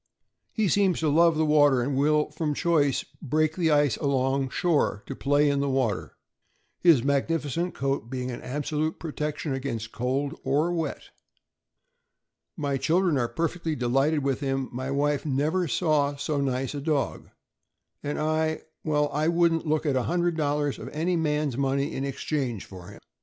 [0.51, 5.03] "He seems to love the water, and will, from choice, break the ice along shore
[5.05, 6.17] to play in the water,
[6.79, 11.11] his magnificent coat being an absolute protection against cold or wet.
[12.57, 17.29] "My children are perfectly delighted with him; my wife 'never saw so nice a dog,'
[18.01, 22.65] and I— well, I wouldn't look at $100 of any man' s money in exchange
[22.65, 23.01] for him.